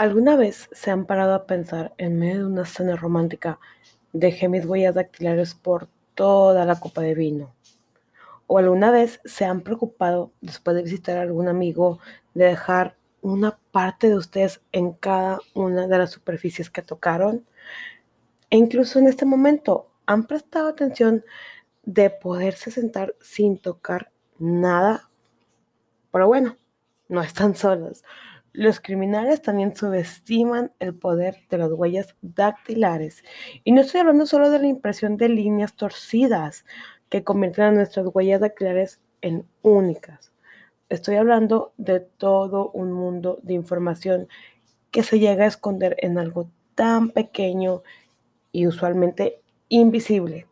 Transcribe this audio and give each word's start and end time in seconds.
¿Alguna 0.00 0.34
vez 0.34 0.70
se 0.72 0.90
han 0.90 1.04
parado 1.04 1.34
a 1.34 1.44
pensar 1.44 1.92
en 1.98 2.18
medio 2.18 2.38
de 2.38 2.46
una 2.46 2.62
escena 2.62 2.96
romántica, 2.96 3.60
dejé 4.14 4.48
mis 4.48 4.64
huellas 4.64 4.94
dactilares 4.94 5.54
por 5.54 5.88
toda 6.14 6.64
la 6.64 6.80
copa 6.80 7.02
de 7.02 7.14
vino? 7.14 7.54
¿O 8.46 8.56
alguna 8.56 8.90
vez 8.90 9.20
se 9.26 9.44
han 9.44 9.60
preocupado 9.60 10.32
después 10.40 10.74
de 10.74 10.84
visitar 10.84 11.18
a 11.18 11.20
algún 11.20 11.48
amigo 11.48 11.98
de 12.32 12.46
dejar 12.46 12.96
una 13.20 13.58
parte 13.72 14.08
de 14.08 14.16
ustedes 14.16 14.62
en 14.72 14.94
cada 14.94 15.40
una 15.52 15.86
de 15.86 15.98
las 15.98 16.12
superficies 16.12 16.70
que 16.70 16.80
tocaron? 16.80 17.44
E 18.48 18.56
incluso 18.56 18.98
en 19.00 19.06
este 19.06 19.26
momento, 19.26 19.90
¿han 20.06 20.26
prestado 20.26 20.68
atención 20.68 21.26
de 21.82 22.08
poderse 22.08 22.70
sentar 22.70 23.14
sin 23.20 23.58
tocar 23.58 24.10
nada? 24.38 25.10
Pero 26.10 26.26
bueno, 26.26 26.56
no 27.10 27.20
están 27.20 27.54
solos. 27.54 28.02
Los 28.52 28.80
criminales 28.80 29.42
también 29.42 29.76
subestiman 29.76 30.72
el 30.80 30.94
poder 30.94 31.36
de 31.48 31.58
las 31.58 31.70
huellas 31.70 32.16
dactilares. 32.20 33.22
Y 33.62 33.72
no 33.72 33.80
estoy 33.80 34.00
hablando 34.00 34.26
solo 34.26 34.50
de 34.50 34.58
la 34.58 34.66
impresión 34.66 35.16
de 35.16 35.28
líneas 35.28 35.74
torcidas 35.74 36.64
que 37.08 37.22
convierten 37.22 37.64
a 37.64 37.72
nuestras 37.72 38.06
huellas 38.12 38.40
dactilares 38.40 39.00
en 39.20 39.46
únicas. 39.62 40.32
Estoy 40.88 41.16
hablando 41.16 41.72
de 41.76 42.00
todo 42.00 42.70
un 42.72 42.92
mundo 42.92 43.38
de 43.42 43.54
información 43.54 44.28
que 44.90 45.04
se 45.04 45.20
llega 45.20 45.44
a 45.44 45.48
esconder 45.48 45.96
en 46.00 46.18
algo 46.18 46.50
tan 46.74 47.10
pequeño 47.10 47.82
y 48.50 48.66
usualmente 48.66 49.40
invisible. 49.68 50.48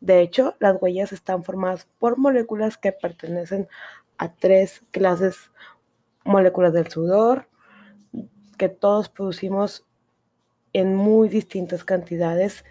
De 0.00 0.20
hecho, 0.20 0.56
las 0.60 0.80
huellas 0.80 1.12
están 1.12 1.44
formadas 1.44 1.86
por 1.98 2.16
moléculas 2.16 2.78
que 2.78 2.92
pertenecen 2.92 3.68
a 4.16 4.32
tres 4.32 4.82
clases 4.90 5.50
moléculas 6.26 6.72
del 6.72 6.88
sudor 6.88 7.48
que 8.58 8.68
todos 8.68 9.08
producimos 9.08 9.86
en 10.72 10.94
muy 10.94 11.28
distintas 11.28 11.84
cantidades, 11.84 12.64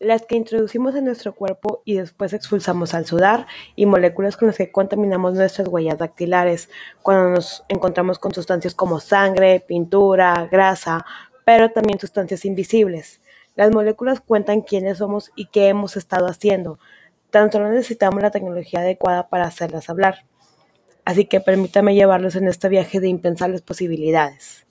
las 0.00 0.24
que 0.24 0.36
introducimos 0.36 0.94
en 0.94 1.04
nuestro 1.06 1.34
cuerpo 1.34 1.82
y 1.84 1.96
después 1.96 2.32
expulsamos 2.32 2.94
al 2.94 3.04
sudar 3.04 3.46
y 3.74 3.86
moléculas 3.86 4.36
con 4.36 4.46
las 4.46 4.56
que 4.56 4.70
contaminamos 4.70 5.34
nuestras 5.34 5.66
huellas 5.66 5.98
dactilares 5.98 6.70
cuando 7.02 7.30
nos 7.30 7.64
encontramos 7.68 8.20
con 8.20 8.32
sustancias 8.32 8.74
como 8.74 9.00
sangre, 9.00 9.58
pintura, 9.60 10.48
grasa, 10.50 11.04
pero 11.44 11.72
también 11.72 11.98
sustancias 11.98 12.44
invisibles. 12.44 13.20
Las 13.56 13.72
moléculas 13.72 14.20
cuentan 14.20 14.60
quiénes 14.60 14.98
somos 14.98 15.32
y 15.34 15.46
qué 15.46 15.66
hemos 15.66 15.96
estado 15.96 16.28
haciendo. 16.28 16.78
Tan 17.30 17.50
solo 17.50 17.68
necesitamos 17.68 18.22
la 18.22 18.30
tecnología 18.30 18.80
adecuada 18.80 19.28
para 19.28 19.46
hacerlas 19.46 19.90
hablar 19.90 20.24
así 21.08 21.24
que 21.24 21.40
permítame 21.40 21.94
llevarlos 21.94 22.36
en 22.36 22.48
este 22.48 22.68
viaje 22.68 23.00
de 23.00 23.08
impensables 23.08 23.62
posibilidades. 23.62 24.66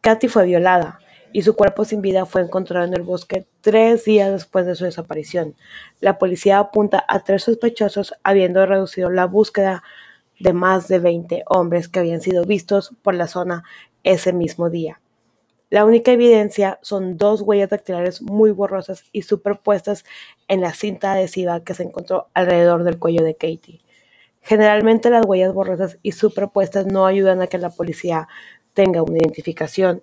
Katy 0.00 0.28
fue 0.28 0.46
violada 0.46 1.00
y 1.32 1.42
su 1.42 1.56
cuerpo 1.56 1.84
sin 1.84 2.02
vida 2.02 2.24
fue 2.24 2.42
encontrado 2.42 2.86
en 2.86 2.94
el 2.94 3.02
bosque 3.02 3.44
tres 3.60 4.04
días 4.04 4.30
después 4.30 4.64
de 4.64 4.76
su 4.76 4.84
desaparición. 4.84 5.56
La 5.98 6.18
policía 6.18 6.60
apunta 6.60 7.04
a 7.08 7.24
tres 7.24 7.42
sospechosos 7.42 8.14
habiendo 8.22 8.64
reducido 8.64 9.10
la 9.10 9.26
búsqueda 9.26 9.82
de 10.38 10.52
más 10.52 10.86
de 10.86 11.00
20 11.00 11.42
hombres 11.48 11.88
que 11.88 11.98
habían 11.98 12.20
sido 12.20 12.44
vistos 12.44 12.94
por 13.02 13.16
la 13.16 13.26
zona 13.26 13.64
ese 14.04 14.32
mismo 14.32 14.70
día. 14.70 15.00
La 15.68 15.84
única 15.84 16.12
evidencia 16.12 16.78
son 16.80 17.16
dos 17.16 17.40
huellas 17.40 17.70
dactilares 17.70 18.22
muy 18.22 18.52
borrosas 18.52 19.02
y 19.10 19.22
superpuestas 19.22 20.04
en 20.46 20.60
la 20.60 20.74
cinta 20.74 21.10
adhesiva 21.10 21.64
que 21.64 21.74
se 21.74 21.82
encontró 21.82 22.28
alrededor 22.34 22.84
del 22.84 23.00
cuello 23.00 23.24
de 23.24 23.34
Katie. 23.34 23.83
Generalmente 24.44 25.08
las 25.08 25.24
huellas 25.24 25.54
borrosas 25.54 25.98
y 26.02 26.12
superpuestas 26.12 26.84
no 26.84 27.06
ayudan 27.06 27.40
a 27.40 27.46
que 27.46 27.56
la 27.56 27.70
policía 27.70 28.28
tenga 28.74 29.02
una 29.02 29.16
identificación. 29.16 30.02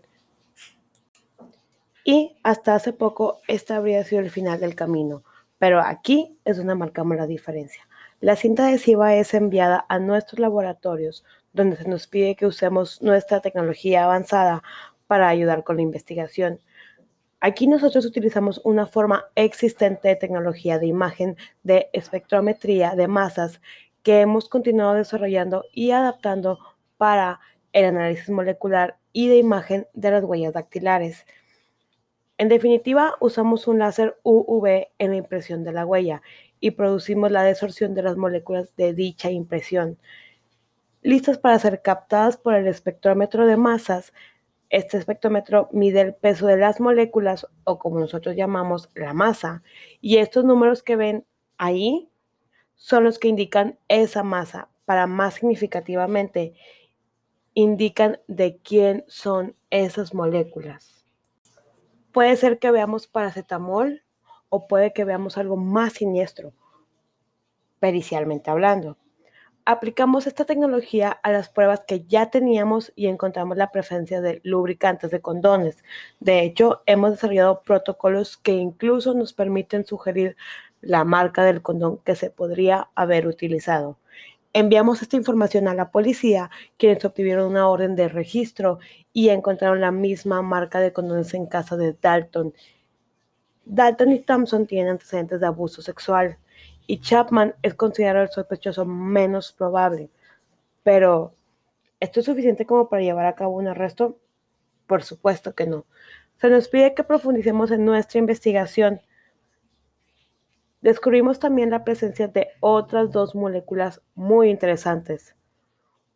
Y 2.03 2.36
hasta 2.42 2.73
hace 2.73 2.92
poco 2.92 3.39
esta 3.47 3.75
habría 3.75 4.03
sido 4.03 4.19
el 4.22 4.31
final 4.31 4.59
del 4.59 4.73
camino, 4.73 5.24
pero 5.59 5.80
aquí 5.80 6.40
es 6.44 6.57
donde 6.57 6.74
marcamos 6.74 7.18
la 7.18 7.28
diferencia. 7.28 7.88
La 8.19 8.35
cinta 8.35 8.68
adhesiva 8.68 9.13
es 9.13 9.35
enviada 9.35 9.85
a 9.88 10.00
nuestros 10.00 10.40
laboratorios, 10.40 11.24
donde 11.53 11.75
se 11.75 11.88
nos 11.88 12.07
pide 12.07 12.35
que 12.35 12.47
usemos 12.47 13.00
nuestra 13.03 13.41
tecnología 13.41 14.06
avanzada 14.06 14.63
para 15.06 15.28
ayudar 15.28 15.63
con 15.63 15.75
la 15.75 15.84
investigación. 15.84 16.59
Aquí 17.41 17.68
nosotros 17.68 18.06
utilizamos 18.06 18.59
una 18.63 18.88
forma 18.88 19.25
existente 19.35 20.07
de 20.07 20.16
tecnología 20.16 20.80
de 20.80 20.88
imagen 20.88 21.38
de 21.62 21.90
espectrometría 21.94 22.96
de 22.96 23.07
masas 23.07 23.62
que 24.03 24.22
hemos 24.22 24.50
continuado 24.50 24.95
desarrollando 24.95 25.66
y 25.73 25.91
adaptando 25.91 26.59
para 26.97 27.39
el 27.73 27.85
análisis 27.85 28.29
molecular 28.29 28.97
y 29.13 29.28
de 29.28 29.38
imagen 29.38 29.88
de 29.94 30.12
las 30.12 30.23
huellas 30.23 30.53
dactilares. 30.53 31.25
En 32.38 32.50
definitiva, 32.50 33.16
usamos 33.19 33.67
un 33.67 33.79
láser 33.79 34.17
UV 34.23 34.88
en 34.97 35.12
la 35.12 35.17
impresión 35.17 35.63
de 35.63 35.73
la 35.73 35.85
huella 35.85 36.22
y 36.59 36.72
producimos 36.72 37.31
la 37.31 37.44
desorción 37.44 37.94
de 37.94 38.03
las 38.03 38.17
moléculas 38.17 38.75
de 38.75 38.94
dicha 38.94 39.29
impresión. 39.29 40.00
Listas 41.01 41.38
para 41.38 41.59
ser 41.59 41.81
captadas 41.81 42.38
por 42.38 42.53
el 42.53 42.68
espectrómetro 42.68 43.45
de 43.45 43.57
masas, 43.57 44.13
este 44.69 44.97
espectrómetro 44.97 45.69
mide 45.73 46.01
el 46.01 46.16
peso 46.16 46.47
de 46.47 46.57
las 46.57 46.79
moléculas 46.79 47.45
o 47.66 47.78
como 47.78 48.00
nosotros 48.00 48.35
llamamos 48.35 48.89
la 48.95 49.13
masa 49.13 49.63
y 50.00 50.18
estos 50.18 50.45
números 50.45 50.81
que 50.81 50.95
ven 50.95 51.25
ahí 51.57 52.11
son 52.81 53.03
los 53.03 53.19
que 53.19 53.28
indican 53.28 53.78
esa 53.90 54.24
masa. 54.24 54.68
Para 54.86 55.06
más 55.06 55.36
significativamente, 55.36 56.56
indican 57.53 58.19
de 58.28 58.58
quién 58.58 59.06
son 59.08 59.56
esas 59.69 60.16
moléculas. 60.16 61.06
Puede 62.12 62.36
ser 62.38 62.58
que 62.58 62.72
veamos 62.72 63.06
paracetamol 63.06 64.02
o 64.50 64.68
puede 64.68 64.94
que 64.94 65.06
veamos 65.06 65.38
algo 65.38 65.58
más 65.58 65.94
siniestro, 65.94 66.53
pericialmente 67.80 68.50
hablando. 68.50 68.98
Aplicamos 69.63 70.25
esta 70.25 70.46
tecnología 70.46 71.12
a 71.12 71.31
las 71.31 71.50
pruebas 71.50 71.84
que 71.88 72.03
ya 72.06 72.31
teníamos 72.31 72.92
y 72.96 73.06
encontramos 73.08 73.58
la 73.58 73.72
presencia 73.72 74.22
de 74.22 74.42
lubricantes 74.44 75.12
de 75.12 75.22
condones. 75.22 75.84
De 76.19 76.42
hecho, 76.42 76.81
hemos 76.88 77.12
desarrollado 77.12 77.62
protocolos 77.62 78.38
que 78.38 78.53
incluso 78.53 79.13
nos 79.13 79.34
permiten 79.34 79.86
sugerir 79.86 80.36
la 80.81 81.03
marca 81.03 81.44
del 81.44 81.62
condón 81.62 82.00
que 82.00 82.16
se 82.16 82.30
podría 82.30 82.90
haber 82.96 83.28
utilizado. 83.28 83.97
Enviamos 84.53 85.02
esta 85.02 85.16
información 85.16 85.68
a 85.68 85.74
la 85.74 85.92
policía, 85.92 86.50
quienes 86.78 87.06
obtuvieron 87.06 87.50
una 87.50 87.69
orden 87.69 87.96
de 87.96 88.09
registro 88.09 88.80
y 89.14 89.30
encontraron 89.30 89.80
la 89.80 89.92
misma 89.92 90.42
marca 90.42 90.80
de 90.80 90.92
condones 90.92 91.34
en 91.34 91.46
casa 91.46 91.78
de 91.78 91.96
Dalton. 92.02 92.53
Dalton 93.64 94.12
y 94.12 94.19
Thompson 94.19 94.68
tienen 94.68 94.92
antecedentes 94.92 95.40
de 95.40 95.47
abuso 95.47 95.81
sexual 95.81 96.38
y 96.86 97.00
Chapman 97.00 97.56
es 97.62 97.75
considerado 97.75 98.25
el 98.25 98.31
sospechoso 98.31 98.86
menos 98.86 99.53
probable. 99.53 100.09
Pero, 100.84 101.34
¿esto 102.02 102.19
es 102.19 102.25
suficiente 102.25 102.66
como 102.66 102.90
para 102.90 103.03
llevar 103.03 103.28
a 103.28 103.36
cabo 103.36 103.56
un 103.56 103.68
arresto? 103.68 104.18
Por 104.88 105.03
supuesto 105.03 105.56
que 105.56 105.68
no. 105.68 105.86
Se 106.42 106.50
nos 106.50 106.68
pide 106.68 106.94
que 106.94 107.03
profundicemos 107.03 107.72
en 107.72 107.86
nuestra 107.86 108.19
investigación 108.19 109.00
Descubrimos 110.81 111.40
también 111.40 111.69
la 111.69 111.84
presencia 111.84 112.28
de 112.28 112.50
otras 112.59 113.12
dos 113.12 113.36
moléculas 113.36 114.02
muy 114.16 114.50
interesantes. 114.50 115.36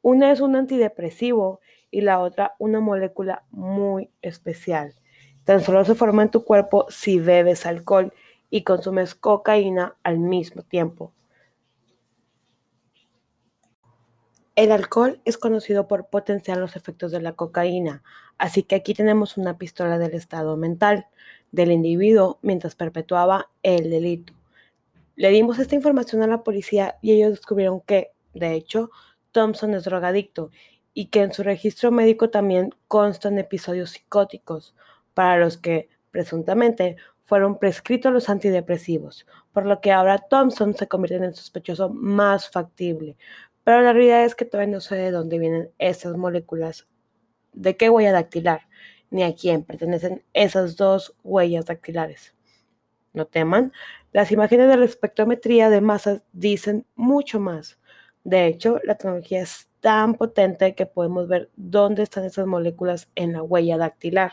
Una 0.02 0.32
es 0.32 0.40
un 0.40 0.56
antidepresivo 0.56 1.60
y 1.92 2.02
la 2.02 2.20
otra 2.20 2.56
una 2.58 2.80
molécula 2.80 3.44
muy 3.52 4.10
especial. 4.22 4.94
Tan 5.44 5.62
solo 5.62 5.86
se 5.86 5.96
forma 5.96 6.24
en 6.24 6.32
tu 6.32 6.44
cuerpo 6.44 6.88
si 6.90 7.20
bebes 7.20 7.66
alcohol 7.66 8.12
y 8.50 8.64
consumes 8.64 9.14
cocaína 9.16 9.96
al 10.04 10.20
mismo 10.20 10.64
tiempo. 10.64 11.12
El 14.56 14.72
alcohol 14.72 15.22
es 15.26 15.38
conocido 15.38 15.88
por 15.88 16.08
potenciar 16.08 16.58
los 16.58 16.76
efectos 16.76 17.12
de 17.12 17.22
la 17.22 17.34
cocaína, 17.34 18.04
así 18.38 18.64
que 18.64 18.76
aquí 18.76 18.94
tenemos 18.94 19.38
una 19.38 19.58
pistola 19.58 19.98
del 19.98 20.14
estado 20.14 20.56
mental 20.56 21.08
del 21.52 21.72
individuo 21.72 22.40
mientras 22.42 22.76
perpetuaba 22.76 23.50
el 23.64 23.90
delito. 23.90 24.35
Le 25.16 25.30
dimos 25.30 25.60
esta 25.60 25.76
información 25.76 26.24
a 26.24 26.28
la 26.28 26.44
policía 26.44 26.98
y 27.02 27.14
ellos 27.14 27.32
descubrieron 27.32 27.82
que, 27.82 28.12
de 28.34 28.54
hecho, 28.54 28.90
Thompson 29.32 29.74
es 29.74 29.86
drogadicto 29.86 30.52
y 30.94 31.08
que 31.08 31.22
en 31.22 31.34
su 31.34 31.44
registro 31.44 31.92
médico 31.92 32.30
también 32.30 32.74
constan 32.88 33.38
episodios 33.38 33.92
psicóticos 33.92 34.76
para 35.14 35.38
los 35.38 35.58
que 35.58 35.90
presuntamente 36.12 36.98
fueron 37.24 37.58
prescritos 37.60 38.14
los 38.14 38.30
antidepresivos, 38.30 39.26
por 39.52 39.66
lo 39.66 39.82
que 39.82 39.92
ahora 39.92 40.20
Thompson 40.20 40.76
se 40.76 40.88
convierte 40.88 41.18
en 41.18 41.24
el 41.24 41.36
sospechoso 41.36 41.90
más 41.90 42.50
factible. 42.50 43.18
Pero 43.64 43.82
la 43.82 43.94
realidad 43.94 44.24
es 44.24 44.36
que 44.36 44.46
todavía 44.46 44.76
no 44.76 44.82
sé 44.82 44.96
de 44.96 45.12
dónde 45.12 45.40
vienen 45.40 45.72
esas 45.80 46.16
moléculas, 46.16 46.88
de 47.54 47.76
qué 47.76 47.90
huella 47.90 48.12
dactilar, 48.12 48.68
ni 49.10 49.24
a 49.24 49.34
quién 49.34 49.64
pertenecen 49.64 50.24
esas 50.34 50.78
dos 50.78 51.16
huellas 51.24 51.66
dactilares. 51.66 52.36
No 53.14 53.26
teman, 53.26 53.72
las 54.16 54.32
imágenes 54.32 54.70
de 54.70 54.78
la 54.78 54.86
espectrometría 54.86 55.70
de 55.70 55.82
masas 55.82 56.24
dicen 56.32 56.86
mucho 56.96 57.38
más. 57.38 57.78
De 58.24 58.48
hecho, 58.48 58.80
la 58.86 58.96
tecnología 58.96 59.42
es 59.42 59.68
tan 59.82 60.14
potente 60.14 60.74
que 60.74 60.86
podemos 60.86 61.28
ver 61.28 61.50
dónde 61.58 62.04
están 62.04 62.24
esas 62.24 62.48
moléculas 62.48 63.10
en 63.16 63.34
la 63.34 63.44
huella 63.44 63.78
dactilar. 63.78 64.32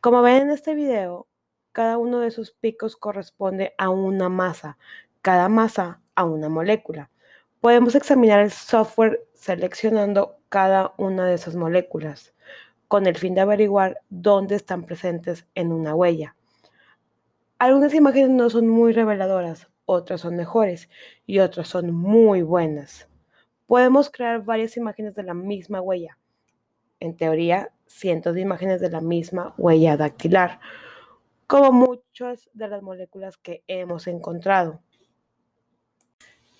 Como 0.00 0.22
ven 0.22 0.44
en 0.44 0.50
este 0.52 0.74
video, 0.74 1.26
cada 1.72 1.98
uno 1.98 2.20
de 2.20 2.28
esos 2.28 2.52
picos 2.52 2.96
corresponde 2.96 3.74
a 3.76 3.90
una 3.90 4.30
masa, 4.30 4.78
cada 5.20 5.50
masa 5.50 6.00
a 6.14 6.24
una 6.24 6.48
molécula. 6.48 7.10
Podemos 7.60 7.94
examinar 7.94 8.40
el 8.40 8.52
software 8.52 9.22
seleccionando 9.34 10.38
cada 10.48 10.94
una 10.96 11.26
de 11.26 11.34
esas 11.34 11.56
moléculas 11.56 12.32
con 12.88 13.06
el 13.06 13.18
fin 13.18 13.34
de 13.34 13.42
averiguar 13.42 14.00
dónde 14.08 14.54
están 14.54 14.84
presentes 14.84 15.46
en 15.54 15.72
una 15.72 15.94
huella. 15.94 16.36
Algunas 17.60 17.92
imágenes 17.92 18.30
no 18.30 18.48
son 18.48 18.68
muy 18.68 18.94
reveladoras, 18.94 19.68
otras 19.84 20.22
son 20.22 20.34
mejores 20.34 20.88
y 21.26 21.40
otras 21.40 21.68
son 21.68 21.92
muy 21.92 22.40
buenas. 22.40 23.06
Podemos 23.66 24.08
crear 24.08 24.42
varias 24.42 24.78
imágenes 24.78 25.14
de 25.14 25.24
la 25.24 25.34
misma 25.34 25.82
huella. 25.82 26.16
En 27.00 27.18
teoría, 27.18 27.70
cientos 27.84 28.34
de 28.34 28.40
imágenes 28.40 28.80
de 28.80 28.88
la 28.88 29.02
misma 29.02 29.54
huella 29.58 29.98
dactilar, 29.98 30.58
como 31.46 31.70
muchas 31.70 32.48
de 32.54 32.66
las 32.66 32.80
moléculas 32.82 33.36
que 33.36 33.62
hemos 33.66 34.06
encontrado. 34.06 34.80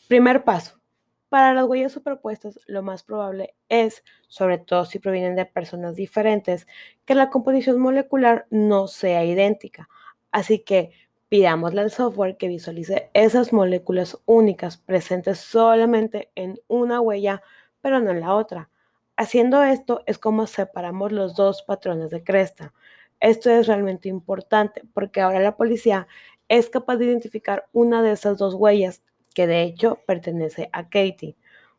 Primer 0.06 0.44
paso. 0.44 0.82
Para 1.30 1.54
las 1.54 1.64
huellas 1.64 1.92
superpuestas, 1.92 2.60
lo 2.66 2.82
más 2.82 3.04
probable 3.04 3.54
es, 3.70 4.04
sobre 4.28 4.58
todo 4.58 4.84
si 4.84 4.98
provienen 4.98 5.34
de 5.34 5.46
personas 5.46 5.96
diferentes, 5.96 6.66
que 7.06 7.14
la 7.14 7.30
composición 7.30 7.80
molecular 7.80 8.46
no 8.50 8.86
sea 8.86 9.24
idéntica. 9.24 9.88
Así 10.32 10.60
que 10.60 10.92
pidámosle 11.28 11.80
al 11.80 11.90
software 11.90 12.36
que 12.36 12.48
visualice 12.48 13.10
esas 13.14 13.52
moléculas 13.52 14.18
únicas 14.26 14.76
presentes 14.76 15.38
solamente 15.38 16.30
en 16.34 16.60
una 16.66 17.00
huella, 17.00 17.42
pero 17.80 18.00
no 18.00 18.10
en 18.10 18.20
la 18.20 18.34
otra. 18.34 18.68
Haciendo 19.16 19.62
esto 19.62 20.02
es 20.06 20.18
como 20.18 20.46
separamos 20.46 21.12
los 21.12 21.34
dos 21.34 21.62
patrones 21.62 22.10
de 22.10 22.24
cresta. 22.24 22.72
Esto 23.20 23.50
es 23.50 23.66
realmente 23.66 24.08
importante 24.08 24.82
porque 24.92 25.20
ahora 25.20 25.40
la 25.40 25.56
policía 25.56 26.08
es 26.48 26.68
capaz 26.68 26.96
de 26.96 27.04
identificar 27.04 27.68
una 27.72 28.02
de 28.02 28.12
esas 28.12 28.38
dos 28.38 28.54
huellas 28.54 29.02
que 29.34 29.46
de 29.46 29.62
hecho 29.62 30.00
pertenece 30.06 30.68
a 30.72 30.84
Katie. 30.84 31.36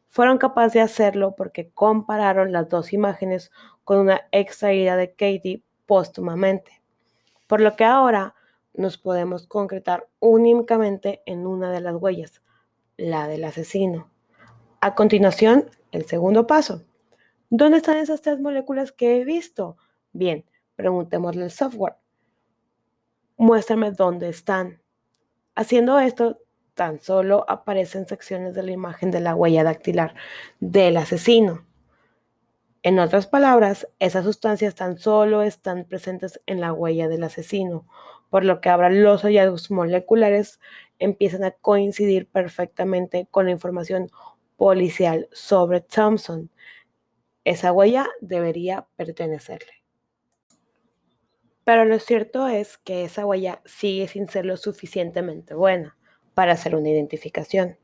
Fueron 0.07 0.37
capaces 0.37 0.73
de 0.73 0.81
hacerlo 0.81 1.35
porque 1.35 1.71
compararon 1.71 2.51
las 2.51 2.69
dos 2.69 2.93
imágenes 2.93 3.51
con 3.83 3.97
una 3.97 4.21
extraída 4.31 4.95
de 4.95 5.11
Katie 5.11 5.63
póstumamente, 5.85 6.81
por 7.47 7.59
lo 7.59 7.75
que 7.75 7.83
ahora 7.83 8.35
nos 8.73 8.97
podemos 8.97 9.47
concretar 9.47 10.07
únicamente 10.19 11.21
en 11.25 11.45
una 11.45 11.71
de 11.71 11.81
las 11.81 11.95
huellas, 11.95 12.41
la 12.97 13.27
del 13.27 13.43
asesino. 13.43 14.09
A 14.79 14.95
continuación, 14.95 15.69
el 15.91 16.05
segundo 16.05 16.47
paso. 16.47 16.83
¿Dónde 17.49 17.77
están 17.77 17.97
esas 17.97 18.21
tres 18.21 18.39
moléculas 18.39 18.91
que 18.91 19.17
he 19.17 19.25
visto? 19.25 19.77
Bien, 20.13 20.45
preguntémosle 20.75 21.43
al 21.43 21.51
software. 21.51 21.95
Muéstrame 23.37 23.91
dónde 23.91 24.29
están. 24.29 24.81
Haciendo 25.55 25.99
esto, 25.99 26.39
tan 26.73 26.99
solo 26.99 27.45
aparecen 27.47 28.07
secciones 28.07 28.55
de 28.55 28.63
la 28.63 28.71
imagen 28.71 29.11
de 29.11 29.19
la 29.19 29.35
huella 29.35 29.63
dactilar 29.63 30.15
del 30.59 30.97
asesino. 30.97 31.65
En 32.83 32.97
otras 32.97 33.27
palabras, 33.27 33.87
esas 33.99 34.25
sustancias 34.25 34.73
tan 34.73 34.97
solo 34.97 35.43
están 35.43 35.85
presentes 35.85 36.41
en 36.47 36.59
la 36.59 36.73
huella 36.73 37.07
del 37.07 37.23
asesino, 37.23 37.87
por 38.31 38.43
lo 38.43 38.59
que 38.59 38.69
ahora 38.69 38.89
los 38.89 39.21
hallazgos 39.21 39.69
moleculares 39.69 40.59
empiezan 40.97 41.43
a 41.43 41.51
coincidir 41.51 42.27
perfectamente 42.27 43.27
con 43.29 43.45
la 43.45 43.51
información 43.51 44.09
policial 44.57 45.27
sobre 45.31 45.81
Thompson. 45.81 46.49
Esa 47.43 47.71
huella 47.71 48.07
debería 48.19 48.87
pertenecerle. 48.95 49.83
Pero 51.63 51.85
lo 51.85 51.99
cierto 51.99 52.47
es 52.47 52.79
que 52.79 53.03
esa 53.03 53.25
huella 53.25 53.61
sigue 53.65 54.07
sin 54.07 54.27
ser 54.27 54.45
lo 54.45 54.57
suficientemente 54.57 55.53
buena 55.53 55.97
para 56.33 56.53
hacer 56.53 56.75
una 56.75 56.89
identificación. 56.89 57.77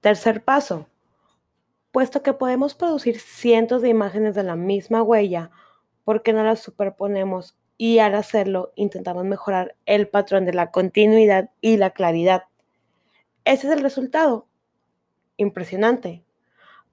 Tercer 0.00 0.44
paso. 0.44 0.86
Puesto 1.94 2.24
que 2.24 2.32
podemos 2.32 2.74
producir 2.74 3.20
cientos 3.20 3.80
de 3.80 3.88
imágenes 3.88 4.34
de 4.34 4.42
la 4.42 4.56
misma 4.56 5.00
huella, 5.00 5.52
¿por 6.02 6.24
qué 6.24 6.32
no 6.32 6.42
las 6.42 6.58
superponemos 6.58 7.56
y 7.78 8.00
al 8.00 8.16
hacerlo 8.16 8.72
intentamos 8.74 9.24
mejorar 9.24 9.76
el 9.86 10.08
patrón 10.08 10.44
de 10.44 10.54
la 10.54 10.72
continuidad 10.72 11.50
y 11.60 11.76
la 11.76 11.90
claridad? 11.90 12.46
Ese 13.44 13.68
es 13.68 13.72
el 13.74 13.80
resultado. 13.80 14.48
Impresionante. 15.36 16.24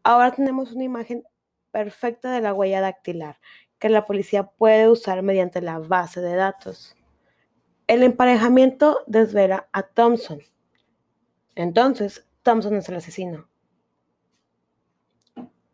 Ahora 0.04 0.34
tenemos 0.34 0.72
una 0.72 0.84
imagen 0.84 1.24
perfecta 1.72 2.32
de 2.32 2.42
la 2.42 2.54
huella 2.54 2.80
dactilar 2.80 3.40
que 3.80 3.90
la 3.90 4.06
policía 4.06 4.44
puede 4.44 4.88
usar 4.88 5.24
mediante 5.24 5.64
la 5.64 5.80
base 5.80 6.22
de 6.22 6.36
datos. 6.36 6.96
El 7.88 8.04
emparejamiento 8.04 9.00
desvela 9.08 9.68
a 9.72 9.82
Thompson. 9.82 10.42
Entonces, 11.56 12.28
Thompson 12.44 12.76
es 12.76 12.88
el 12.88 12.98
asesino. 12.98 13.51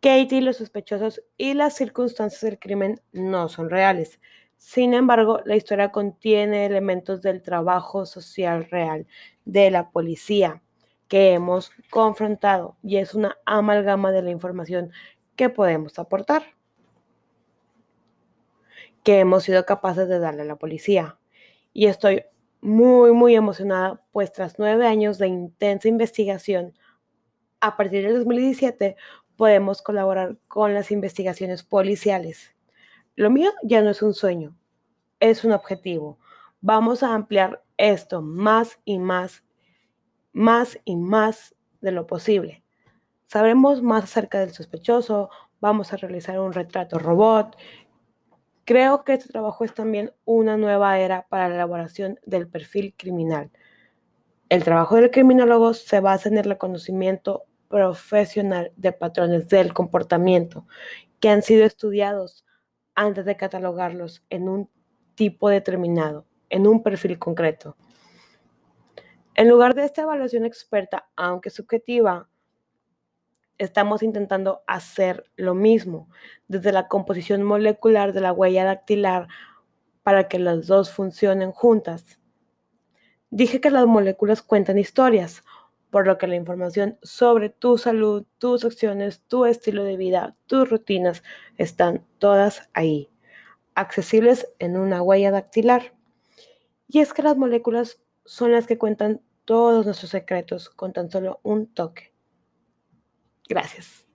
Katie, 0.07 0.39
los 0.39 0.55
sospechosos 0.55 1.21
y 1.35 1.53
las 1.53 1.75
circunstancias 1.75 2.39
del 2.39 2.59
crimen 2.59 3.01
no 3.11 3.49
son 3.49 3.69
reales. 3.69 4.21
Sin 4.55 4.93
embargo, 4.93 5.41
la 5.43 5.57
historia 5.57 5.91
contiene 5.91 6.65
elementos 6.65 7.21
del 7.21 7.41
trabajo 7.41 8.05
social 8.05 8.69
real 8.69 9.05
de 9.43 9.69
la 9.69 9.89
policía 9.89 10.63
que 11.09 11.33
hemos 11.33 11.71
confrontado 11.89 12.77
y 12.81 12.95
es 12.95 13.15
una 13.15 13.37
amalgama 13.45 14.13
de 14.13 14.21
la 14.21 14.31
información 14.31 14.93
que 15.35 15.49
podemos 15.49 15.99
aportar, 15.99 16.55
que 19.03 19.19
hemos 19.19 19.43
sido 19.43 19.65
capaces 19.65 20.07
de 20.07 20.19
darle 20.19 20.43
a 20.43 20.45
la 20.45 20.55
policía 20.55 21.19
y 21.73 21.87
estoy 21.87 22.23
muy, 22.61 23.11
muy 23.11 23.35
emocionada, 23.35 24.01
pues 24.13 24.31
tras 24.31 24.57
nueve 24.57 24.87
años 24.87 25.17
de 25.17 25.27
intensa 25.27 25.89
investigación, 25.89 26.77
a 27.59 27.75
partir 27.75 28.05
del 28.05 28.19
2017 28.19 28.95
podemos 29.37 29.81
colaborar 29.81 30.37
con 30.47 30.73
las 30.73 30.91
investigaciones 30.91 31.63
policiales. 31.63 32.53
Lo 33.15 33.29
mío 33.29 33.51
ya 33.63 33.81
no 33.81 33.91
es 33.91 34.01
un 34.01 34.13
sueño, 34.13 34.57
es 35.19 35.43
un 35.43 35.53
objetivo. 35.53 36.19
Vamos 36.59 37.03
a 37.03 37.13
ampliar 37.13 37.63
esto 37.77 38.21
más 38.21 38.79
y 38.83 38.99
más, 38.99 39.43
más 40.33 40.79
y 40.83 40.97
más 40.97 41.55
de 41.79 41.91
lo 41.91 42.07
posible. 42.07 42.63
Sabremos 43.27 43.81
más 43.81 44.03
acerca 44.03 44.39
del 44.39 44.51
sospechoso, 44.51 45.29
vamos 45.61 45.93
a 45.93 45.97
realizar 45.97 46.39
un 46.39 46.53
retrato 46.53 46.99
robot 46.99 47.55
Creo 48.67 49.05
que 49.05 49.13
este 49.13 49.29
trabajo 49.29 49.63
es 49.63 49.73
también 49.73 50.11
una 50.25 50.57
nueva 50.57 50.99
era 50.99 51.25
para 51.29 51.47
la 51.47 51.55
elaboración 51.55 52.19
del 52.25 52.49
perfil 52.49 52.93
criminal. 52.97 53.49
El 54.49 54.65
trabajo 54.65 54.95
del 54.95 55.09
criminólogo 55.09 55.73
se 55.73 56.01
basa 56.01 56.27
en 56.27 56.37
el 56.37 56.43
reconocimiento 56.43 57.45
profesional 57.67 58.71
de 58.75 58.91
patrones 58.91 59.49
del 59.49 59.73
comportamiento 59.73 60.65
que 61.19 61.29
han 61.29 61.41
sido 61.41 61.65
estudiados 61.65 62.45
antes 62.95 63.25
de 63.25 63.37
catalogarlos 63.37 64.23
en 64.29 64.49
un 64.49 64.69
tipo 65.15 65.49
determinado, 65.49 66.25
en 66.49 66.67
un 66.67 66.83
perfil 66.83 67.19
concreto. 67.19 67.75
En 69.35 69.49
lugar 69.49 69.75
de 69.75 69.85
esta 69.85 70.01
evaluación 70.01 70.45
experta, 70.45 71.09
aunque 71.15 71.49
subjetiva, 71.49 72.27
estamos 73.57 74.03
intentando 74.03 74.61
hacer 74.67 75.25
lo 75.35 75.53
mismo 75.55 76.09
desde 76.47 76.71
la 76.71 76.87
composición 76.87 77.43
molecular 77.43 78.13
de 78.13 78.21
la 78.21 78.33
huella 78.33 78.65
dactilar 78.65 79.27
para 80.03 80.27
que 80.27 80.39
las 80.39 80.67
dos 80.67 80.91
funcionen 80.91 81.51
juntas. 81.51 82.19
Dije 83.29 83.59
que 83.59 83.69
las 83.69 83.85
moléculas 83.85 84.41
cuentan 84.41 84.77
historias, 84.77 85.43
por 85.97 86.05
lo 86.05 86.19
que 86.19 86.27
la 86.27 86.35
información 86.35 86.99
sobre 87.01 87.49
tu 87.49 87.79
salud, 87.79 88.23
tus 88.37 88.63
acciones, 88.63 89.23
tu 89.27 89.45
estilo 89.45 89.83
de 89.83 89.97
vida, 89.97 90.35
tus 90.45 90.69
rutinas 90.69 91.23
están 91.57 92.05
todas 92.19 92.69
ahí, 92.73 93.09
accesibles 93.73 94.47
en 94.59 94.77
una 94.77 95.01
huella 95.01 95.31
dactilar. 95.31 95.95
Y 96.87 96.99
es 96.99 97.13
que 97.13 97.23
las 97.23 97.35
moléculas 97.35 97.99
son 98.25 98.51
las 98.51 98.67
que 98.67 98.77
cuentan 98.77 99.21
todos 99.43 99.87
nuestros 99.87 100.11
secretos 100.11 100.69
con 100.69 100.93
tan 100.93 101.09
solo 101.09 101.39
un 101.41 101.65
toque. 101.65 102.13
Gracias. 103.49 104.06